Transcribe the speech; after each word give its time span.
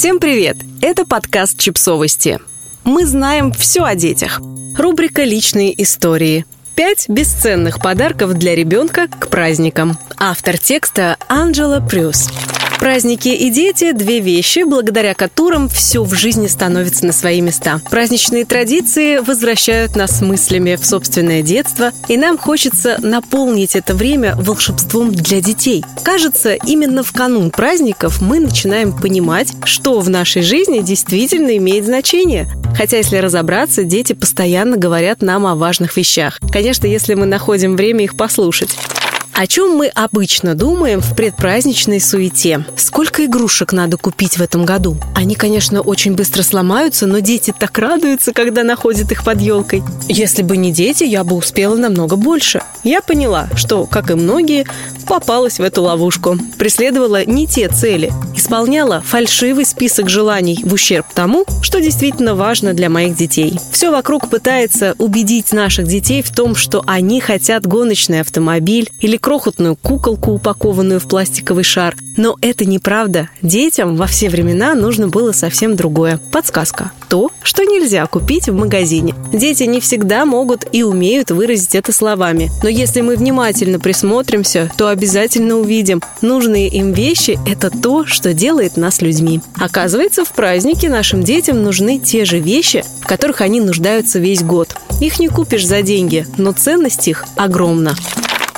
Всем 0.00 0.18
привет! 0.18 0.56
Это 0.80 1.04
подкаст 1.04 1.58
«Чипсовости». 1.58 2.38
Мы 2.84 3.04
знаем 3.04 3.52
все 3.52 3.84
о 3.84 3.94
детях. 3.94 4.40
Рубрика 4.74 5.24
«Личные 5.24 5.74
истории». 5.82 6.46
Пять 6.74 7.06
бесценных 7.10 7.82
подарков 7.82 8.32
для 8.32 8.54
ребенка 8.54 9.08
к 9.08 9.28
праздникам. 9.28 9.98
Автор 10.16 10.56
текста 10.56 11.18
Анджела 11.28 11.86
Прюс. 11.86 12.30
Праздники 12.80 13.28
и 13.28 13.50
дети– 13.50 13.92
две 13.94 14.20
вещи, 14.20 14.64
благодаря 14.66 15.12
которым 15.12 15.68
все 15.68 16.02
в 16.02 16.14
жизни 16.14 16.46
становится 16.46 17.04
на 17.04 17.12
свои 17.12 17.42
места. 17.42 17.82
Праздничные 17.90 18.46
традиции 18.46 19.18
возвращают 19.18 19.96
нас 19.96 20.22
мыслями 20.22 20.76
в 20.76 20.86
собственное 20.86 21.42
детство, 21.42 21.92
и 22.08 22.16
нам 22.16 22.38
хочется 22.38 22.96
наполнить 23.02 23.76
это 23.76 23.94
время 23.94 24.34
волшебством 24.34 25.12
для 25.12 25.42
детей. 25.42 25.84
Кажется, 26.02 26.54
именно 26.54 27.02
в 27.02 27.12
канун 27.12 27.50
праздников 27.50 28.22
мы 28.22 28.40
начинаем 28.40 28.96
понимать, 28.96 29.52
что 29.64 30.00
в 30.00 30.08
нашей 30.08 30.40
жизни 30.40 30.80
действительно 30.80 31.54
имеет 31.58 31.84
значение. 31.84 32.48
Хотя, 32.74 32.96
если 32.96 33.18
разобраться, 33.18 33.84
дети 33.84 34.14
постоянно 34.14 34.78
говорят 34.78 35.20
нам 35.20 35.46
о 35.46 35.54
важных 35.54 35.98
вещах. 35.98 36.38
Конечно, 36.50 36.86
если 36.86 37.12
мы 37.12 37.26
находим 37.26 37.76
время 37.76 38.04
их 38.04 38.16
послушать. 38.16 38.70
О 39.32 39.46
чем 39.46 39.76
мы 39.76 39.86
обычно 39.88 40.54
думаем 40.54 41.00
в 41.00 41.14
предпраздничной 41.14 42.00
суете? 42.00 42.64
Сколько 42.76 43.24
игрушек 43.24 43.72
надо 43.72 43.96
купить 43.96 44.36
в 44.36 44.42
этом 44.42 44.64
году? 44.64 44.96
Они, 45.14 45.34
конечно, 45.34 45.80
очень 45.80 46.14
быстро 46.14 46.42
сломаются, 46.42 47.06
но 47.06 47.20
дети 47.20 47.54
так 47.58 47.78
радуются, 47.78 48.32
когда 48.32 48.64
находят 48.64 49.10
их 49.12 49.24
под 49.24 49.40
елкой. 49.40 49.82
Если 50.08 50.42
бы 50.42 50.56
не 50.56 50.72
дети, 50.72 51.04
я 51.04 51.24
бы 51.24 51.36
успела 51.36 51.76
намного 51.76 52.16
больше. 52.16 52.62
Я 52.82 53.00
поняла, 53.02 53.48
что, 53.56 53.86
как 53.86 54.10
и 54.10 54.14
многие, 54.14 54.66
попалась 55.06 55.58
в 55.58 55.62
эту 55.62 55.82
ловушку. 55.82 56.36
Преследовала 56.58 57.24
не 57.24 57.46
те 57.46 57.68
цели. 57.68 58.12
Исполняла 58.36 59.00
фальшивый 59.00 59.64
список 59.64 60.08
желаний 60.08 60.60
в 60.64 60.72
ущерб 60.72 61.06
тому, 61.14 61.44
что 61.62 61.80
действительно 61.80 62.34
важно 62.34 62.74
для 62.74 62.90
моих 62.90 63.16
детей. 63.16 63.58
Все 63.70 63.90
вокруг 63.90 64.28
пытается 64.28 64.94
убедить 64.98 65.52
наших 65.52 65.86
детей 65.86 66.22
в 66.22 66.30
том, 66.30 66.54
что 66.54 66.82
они 66.86 67.20
хотят 67.20 67.66
гоночный 67.66 68.20
автомобиль 68.20 68.90
или 69.00 69.16
крохотную 69.20 69.76
куколку, 69.76 70.32
упакованную 70.32 71.00
в 71.00 71.08
пластиковый 71.08 71.64
шар. 71.64 71.96
Но 72.16 72.36
это 72.40 72.64
неправда. 72.64 73.28
Детям 73.42 73.96
во 73.96 74.06
все 74.06 74.28
времена 74.28 74.74
нужно 74.74 75.08
было 75.08 75.32
совсем 75.32 75.76
другое. 75.76 76.20
Подсказка. 76.32 76.92
То, 77.08 77.30
что 77.42 77.64
нельзя 77.64 78.06
купить 78.06 78.48
в 78.48 78.54
магазине. 78.54 79.14
Дети 79.32 79.64
не 79.64 79.80
всегда 79.80 80.24
могут 80.24 80.66
и 80.72 80.82
умеют 80.82 81.30
выразить 81.30 81.74
это 81.74 81.92
словами. 81.92 82.50
Но 82.62 82.68
если 82.68 83.00
мы 83.00 83.16
внимательно 83.16 83.78
присмотримся, 83.78 84.70
то 84.76 84.88
обязательно 84.88 85.56
увидим. 85.56 86.02
Нужные 86.20 86.68
им 86.68 86.92
вещи– 86.92 87.38
это 87.46 87.70
то, 87.70 88.06
что 88.06 88.34
делает 88.34 88.76
нас 88.76 89.00
людьми. 89.00 89.40
Оказывается, 89.58 90.24
в 90.24 90.32
празднике 90.32 90.88
нашим 90.88 91.22
детям 91.22 91.62
нужны 91.62 91.98
те 91.98 92.24
же 92.24 92.38
вещи, 92.38 92.84
в 93.00 93.06
которых 93.06 93.40
они 93.40 93.60
нуждаются 93.60 94.18
весь 94.18 94.42
год. 94.42 94.74
Их 95.00 95.18
не 95.18 95.28
купишь 95.28 95.66
за 95.66 95.82
деньги, 95.82 96.26
но 96.36 96.52
ценность 96.52 97.08
их 97.08 97.24
огромна. 97.36 97.96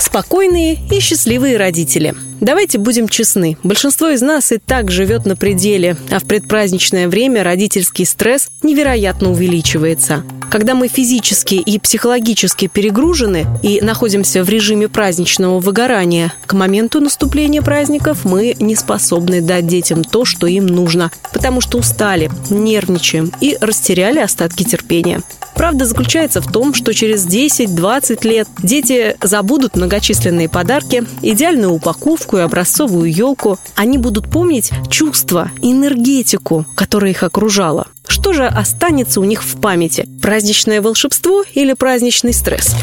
Спокойные 0.03 0.81
и 0.91 0.99
счастливые 0.99 1.57
родители. 1.57 2.17
Давайте 2.41 2.79
будем 2.79 3.09
честны. 3.09 3.57
Большинство 3.63 4.09
из 4.09 4.21
нас 4.21 4.51
и 4.51 4.59
так 4.59 4.91
живет 4.91 5.27
на 5.27 5.37
пределе, 5.37 5.97
а 6.11 6.19
в 6.19 6.25
предпраздничное 6.25 7.07
время 7.07 7.45
родительский 7.45 8.05
стресс 8.05 8.49
невероятно 8.65 9.31
увеличивается. 9.31 10.25
Когда 10.51 10.75
мы 10.75 10.89
физически 10.89 11.55
и 11.55 11.79
психологически 11.79 12.67
перегружены 12.67 13.47
и 13.63 13.81
находимся 13.81 14.43
в 14.43 14.49
режиме 14.49 14.89
праздничного 14.89 15.61
выгорания, 15.61 16.35
к 16.47 16.53
моменту 16.55 17.01
наступления 17.01 17.63
праздников 17.63 18.25
мы 18.25 18.57
не 18.59 18.75
способны 18.75 19.41
дать 19.41 19.69
детям 19.69 20.03
то, 20.03 20.25
что 20.25 20.49
им 20.49 20.67
нужно, 20.67 21.13
потому 21.33 21.61
что 21.61 21.79
устали, 21.79 22.29
нервничаем 22.51 23.31
и 23.41 23.57
растеряли 23.61 24.19
остатки 24.19 24.65
терпения. 24.65 25.23
Правда 25.63 25.87
заключается 25.87 26.41
в 26.41 26.51
том, 26.51 26.75
что 26.75 26.93
через 26.93 27.25
10-20 27.25 28.27
лет 28.27 28.49
дети 28.65 29.17
забудут 29.23 29.77
многочисленные 29.77 30.49
подарки, 30.49 31.05
идеальную 31.23 31.71
упаковку 31.71 32.39
и 32.39 32.41
образцовую 32.41 33.13
елку. 33.13 33.61
Они 33.77 33.97
будут 33.97 34.29
помнить 34.29 34.73
чувства, 34.91 35.53
энергетику, 35.63 36.67
которая 36.75 37.13
их 37.13 37.23
окружала. 37.23 37.87
Что 38.09 38.33
же 38.33 38.45
останется 38.45 39.21
у 39.21 39.25
них 39.25 39.45
в 39.45 39.61
памяти? 39.61 40.09
Праздничное 40.21 40.83
волшебство 40.83 41.45
или 41.55 41.75
праздничный 41.75 42.33
стресс? 42.33 42.75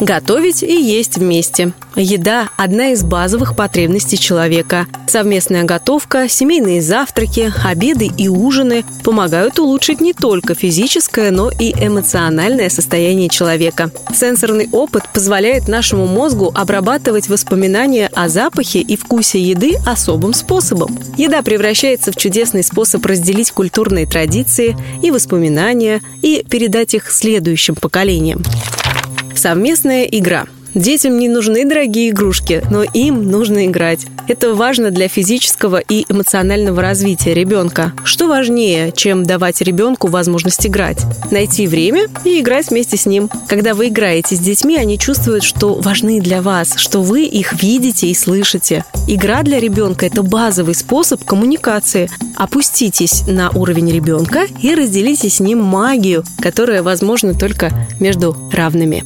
Готовить 0.00 0.62
и 0.62 0.74
есть 0.78 1.16
вместе. 1.16 1.72
Еда– 1.94 2.50
одна 2.58 2.88
из 2.88 3.02
базовых 3.02 3.56
потребностей 3.56 4.18
человека. 4.18 4.86
Совместная 5.08 5.64
готовка, 5.64 6.28
семейные 6.28 6.82
завтраки, 6.82 7.50
обеды 7.64 8.10
и 8.14 8.28
ужины 8.28 8.84
помогают 9.02 9.58
улучшить 9.58 10.02
не 10.02 10.12
только 10.12 10.54
физическое, 10.54 11.30
но 11.30 11.50
и 11.50 11.72
эмоциональное 11.72 12.68
состояние 12.68 13.30
человека. 13.30 13.90
Сенсорный 14.14 14.68
опыт 14.70 15.04
позволяет 15.14 15.68
нашему 15.68 16.06
мозгу 16.06 16.52
обрабатывать 16.54 17.30
воспоминания 17.30 18.10
о 18.14 18.28
запахе 18.28 18.80
и 18.80 18.96
вкусе 18.96 19.40
еды 19.40 19.76
особым 19.86 20.34
способом. 20.34 20.98
Еда 21.16 21.40
превращается 21.40 22.12
в 22.12 22.16
чудесный 22.16 22.62
способ 22.62 23.04
разделить 23.06 23.52
культурные 23.52 24.06
традиции 24.06 24.76
и 25.02 25.10
воспоминания 25.10 26.02
и 26.20 26.44
передать 26.46 26.92
их 26.92 27.10
следующим 27.10 27.74
поколениям. 27.74 28.42
Совместная 29.36 30.04
игра. 30.04 30.46
Детям 30.76 31.18
не 31.18 31.30
нужны 31.30 31.64
дорогие 31.64 32.10
игрушки, 32.10 32.62
но 32.70 32.82
им 32.82 33.30
нужно 33.30 33.64
играть. 33.64 34.06
Это 34.28 34.52
важно 34.54 34.90
для 34.90 35.08
физического 35.08 35.78
и 35.78 36.04
эмоционального 36.06 36.82
развития 36.82 37.32
ребенка. 37.32 37.94
Что 38.04 38.28
важнее, 38.28 38.92
чем 38.92 39.24
давать 39.24 39.62
ребенку 39.62 40.08
возможность 40.08 40.66
играть? 40.66 40.98
Найти 41.30 41.66
время 41.66 42.08
и 42.24 42.40
играть 42.40 42.68
вместе 42.68 42.98
с 42.98 43.06
ним. 43.06 43.30
Когда 43.48 43.72
вы 43.72 43.88
играете 43.88 44.36
с 44.36 44.38
детьми, 44.38 44.76
они 44.76 44.98
чувствуют, 44.98 45.44
что 45.44 45.76
важны 45.76 46.20
для 46.20 46.42
вас, 46.42 46.74
что 46.76 47.00
вы 47.00 47.24
их 47.24 47.62
видите 47.62 48.08
и 48.08 48.14
слышите. 48.14 48.84
Игра 49.08 49.42
для 49.42 49.60
ребенка– 49.60 50.04
это 50.06 50.22
базовый 50.22 50.74
способ 50.74 51.24
коммуникации. 51.24 52.10
Опуститесь 52.36 53.22
на 53.26 53.48
уровень 53.48 53.90
ребенка 53.90 54.46
и 54.60 54.74
разделите 54.74 55.30
с 55.30 55.40
ним 55.40 55.62
магию, 55.62 56.22
которая 56.42 56.82
возможна 56.82 57.32
только 57.32 57.72
между 57.98 58.36
равными 58.52 59.04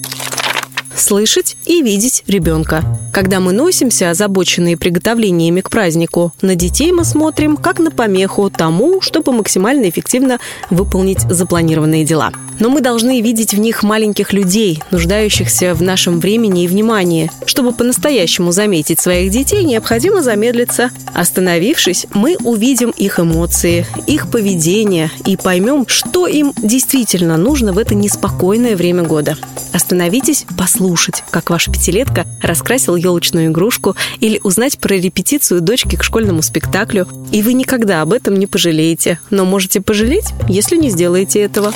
слышать 1.00 1.56
и 1.64 1.82
видеть 1.82 2.22
ребенка. 2.26 2.84
Когда 3.12 3.40
мы 3.40 3.52
носимся, 3.52 4.10
озабоченные 4.10 4.76
приготовлениями 4.76 5.60
к 5.60 5.70
празднику, 5.70 6.32
на 6.42 6.54
детей 6.54 6.92
мы 6.92 7.04
смотрим 7.04 7.56
как 7.56 7.78
на 7.78 7.90
помеху 7.90 8.50
тому, 8.50 9.00
чтобы 9.00 9.32
максимально 9.32 9.88
эффективно 9.88 10.38
выполнить 10.70 11.20
запланированные 11.20 12.04
дела. 12.04 12.32
Но 12.60 12.68
мы 12.68 12.82
должны 12.82 13.20
видеть 13.20 13.54
в 13.54 13.58
них 13.58 13.82
маленьких 13.82 14.32
людей, 14.32 14.82
нуждающихся 14.90 15.74
в 15.74 15.82
нашем 15.82 16.20
времени 16.20 16.64
и 16.64 16.68
внимании. 16.68 17.30
Чтобы 17.46 17.72
по-настоящему 17.72 18.52
заметить 18.52 19.00
своих 19.00 19.30
детей, 19.30 19.64
необходимо 19.64 20.22
замедлиться. 20.22 20.90
Остановившись, 21.14 22.06
мы 22.12 22.36
увидим 22.44 22.90
их 22.90 23.18
эмоции, 23.18 23.86
их 24.06 24.30
поведение 24.30 25.10
и 25.24 25.36
поймем, 25.36 25.86
что 25.88 26.26
им 26.26 26.52
действительно 26.56 27.36
нужно 27.38 27.72
в 27.72 27.78
это 27.78 27.94
неспокойное 27.94 28.76
время 28.76 29.04
года. 29.04 29.36
Остановитесь 29.72 30.44
послушать, 30.90 31.22
как 31.30 31.50
ваша 31.50 31.70
пятилетка 31.70 32.26
раскрасила 32.42 32.96
елочную 32.96 33.46
игрушку 33.46 33.94
или 34.18 34.40
узнать 34.42 34.76
про 34.78 34.96
репетицию 34.96 35.60
дочки 35.60 35.94
к 35.94 36.02
школьному 36.02 36.42
спектаклю. 36.42 37.06
И 37.30 37.42
вы 37.42 37.52
никогда 37.52 38.02
об 38.02 38.12
этом 38.12 38.34
не 38.34 38.48
пожалеете. 38.48 39.20
Но 39.30 39.44
можете 39.44 39.80
пожалеть, 39.80 40.32
если 40.48 40.76
не 40.76 40.90
сделаете 40.90 41.42
этого. 41.42 41.72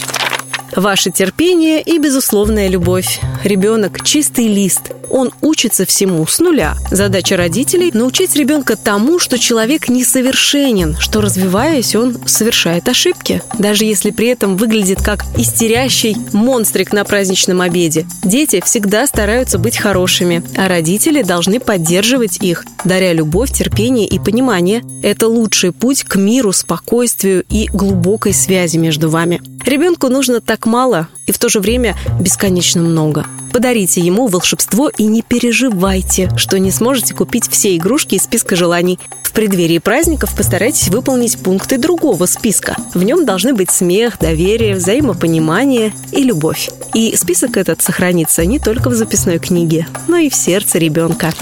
Ваше 0.76 1.10
терпение 1.10 1.80
и 1.80 1.98
безусловная 1.98 2.68
любовь. 2.68 3.20
Ребенок– 3.44 4.02
чистый 4.04 4.48
лист. 4.48 4.90
Он 5.08 5.30
учится 5.40 5.86
всему 5.86 6.26
с 6.26 6.40
нуля. 6.40 6.74
Задача 6.90 7.36
родителей– 7.36 7.92
научить 7.94 8.34
ребенка 8.34 8.74
тому, 8.76 9.20
что 9.20 9.38
человек 9.38 9.88
несовершенен, 9.88 10.96
что, 10.98 11.20
развиваясь, 11.20 11.94
он 11.94 12.16
совершает 12.26 12.88
ошибки. 12.88 13.40
Даже 13.56 13.84
если 13.84 14.10
при 14.10 14.28
этом 14.28 14.56
выглядит 14.56 15.00
как 15.00 15.24
истерящий 15.36 16.16
монстрик 16.32 16.92
на 16.92 17.04
праздничном 17.04 17.60
обеде. 17.60 18.06
Дети 18.24 18.60
всегда 18.64 19.06
стараются 19.06 19.58
быть 19.58 19.76
хорошими, 19.76 20.42
а 20.56 20.66
родители 20.66 21.22
должны 21.22 21.60
поддерживать 21.60 22.38
их, 22.42 22.64
даря 22.84 23.12
любовь, 23.12 23.52
терпение 23.52 24.08
и 24.08 24.18
понимание. 24.18 24.82
Это 25.04 25.28
лучший 25.28 25.70
путь 25.70 26.02
к 26.02 26.16
миру, 26.16 26.52
спокойствию 26.52 27.44
и 27.48 27.68
глубокой 27.68 28.34
связи 28.34 28.78
между 28.78 29.08
вами. 29.08 29.40
Ребенку 29.64 30.08
нужно 30.08 30.42
так 30.64 30.72
мало 30.72 31.08
и 31.26 31.32
в 31.32 31.38
то 31.38 31.48
же 31.48 31.60
время 31.60 31.94
бесконечно 32.18 32.80
много. 32.80 33.26
Подарите 33.52 34.00
ему 34.00 34.26
волшебство 34.26 34.88
и 34.88 35.04
не 35.04 35.22
переживайте, 35.22 36.30
что 36.36 36.58
не 36.58 36.70
сможете 36.70 37.14
купить 37.14 37.48
все 37.48 37.76
игрушки 37.76 38.14
из 38.14 38.22
списка 38.24 38.56
желаний. 38.56 38.98
В 39.22 39.32
преддверии 39.32 39.78
праздников 39.78 40.34
постарайтесь 40.34 40.88
выполнить 40.88 41.38
пункты 41.38 41.76
другого 41.78 42.26
списка. 42.26 42.76
В 42.94 43.02
нем 43.02 43.26
должны 43.26 43.52
быть 43.52 43.70
смех, 43.70 44.18
доверие, 44.18 44.74
взаимопонимание 44.74 45.92
и 46.12 46.22
любовь. 46.22 46.70
И 46.94 47.14
список 47.16 47.56
этот 47.56 47.82
сохранится 47.82 48.44
не 48.44 48.58
только 48.58 48.88
в 48.88 48.94
записной 48.94 49.38
книге, 49.38 49.86
но 50.08 50.16
и 50.16 50.30
в 50.30 50.34
сердце 50.34 50.78
ребенка. 50.78 51.32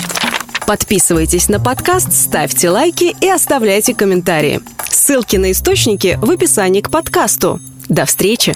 Подписывайтесь 0.66 1.48
на 1.48 1.60
подкаст, 1.60 2.12
ставьте 2.12 2.70
лайки 2.70 3.14
и 3.20 3.28
оставляйте 3.28 3.94
комментарии. 3.94 4.60
Ссылки 4.88 5.36
на 5.36 5.52
источники 5.52 6.18
в 6.20 6.30
описании 6.30 6.80
к 6.80 6.90
подкасту. 6.90 7.60
До 7.88 8.04
встречи! 8.04 8.54